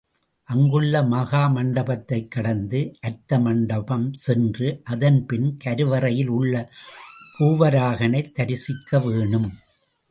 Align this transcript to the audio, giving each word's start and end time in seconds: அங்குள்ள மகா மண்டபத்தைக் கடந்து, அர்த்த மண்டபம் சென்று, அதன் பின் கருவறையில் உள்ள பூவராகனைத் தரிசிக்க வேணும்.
அங்குள்ள 0.43 1.03
மகா 1.03 1.47
மண்டபத்தைக் 1.47 2.27
கடந்து, 2.27 2.95
அர்த்த 3.01 3.39
மண்டபம் 3.39 4.13
சென்று, 4.13 4.81
அதன் 4.83 5.25
பின் 5.25 5.57
கருவறையில் 5.57 6.27
உள்ள 6.27 6.71
பூவராகனைத் 7.39 8.31
தரிசிக்க 8.31 8.99
வேணும். 8.99 9.51